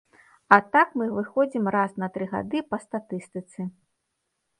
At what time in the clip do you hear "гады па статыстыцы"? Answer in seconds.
2.33-3.61